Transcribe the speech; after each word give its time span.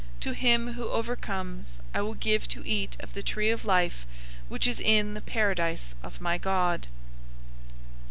To 0.21 0.31
him 0.31 0.73
who 0.73 0.89
overcomes 0.89 1.79
I 1.93 2.01
will 2.01 2.15
give 2.15 2.47
to 2.47 2.67
eat 2.67 2.97
of 3.01 3.13
the 3.13 3.21
tree 3.21 3.51
of 3.51 3.65
life, 3.65 4.07
which 4.49 4.65
is 4.65 4.79
in 4.79 5.13
the 5.13 5.21
Paradise 5.21 5.93
of 6.01 6.19
my 6.19 6.39
God. 6.39 6.87